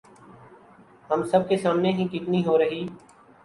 ہم 1.09 1.23
سب 1.31 1.47
کے 1.49 1.57
سامنے 1.57 1.91
ہے 1.93 2.07
کتنی 2.11 2.45
ہو 2.45 2.57
رہی 2.57 2.85